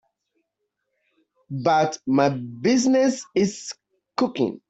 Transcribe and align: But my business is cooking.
But 1.63 1.99
my 2.07 2.29
business 2.29 3.23
is 3.35 3.71
cooking. 4.17 4.59